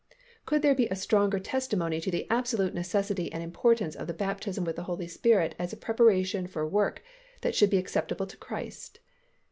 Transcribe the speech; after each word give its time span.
Could 0.47 0.63
there 0.63 0.73
be 0.73 0.87
a 0.87 0.95
stronger 0.95 1.37
testimony 1.37 2.01
to 2.01 2.09
the 2.09 2.25
absolute 2.27 2.73
necessity 2.73 3.31
and 3.31 3.43
importance 3.43 3.93
of 3.95 4.07
the 4.07 4.15
baptism 4.15 4.63
with 4.65 4.75
the 4.75 4.85
Holy 4.89 5.05
Spirit 5.05 5.53
as 5.59 5.73
a 5.73 5.77
preparation 5.77 6.47
for 6.47 6.67
work 6.67 7.03
that 7.41 7.53
should 7.53 7.69
be 7.69 7.77
acceptable 7.77 8.25
to 8.25 8.37
Christ? 8.37 8.99